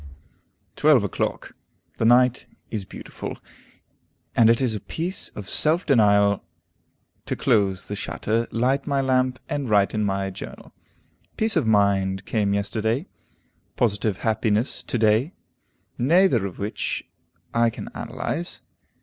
[0.77, 1.53] 12 o'clock.
[1.99, 3.37] The night is beautiful,
[4.35, 6.43] and it is a piece of self denial
[7.27, 10.73] to close the shutter, light my lamp, and write in my journal.
[11.37, 13.05] Peace of mind came yesterday,
[13.75, 15.33] positive happiness to day,
[15.99, 17.07] neither of which
[17.53, 18.63] I can analyze.